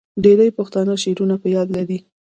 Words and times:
ډیری 0.23 0.49
پښتانه 0.57 0.93
شعرونه 1.03 1.35
په 1.41 1.47
یاد 1.55 1.67
لري. 1.77 1.99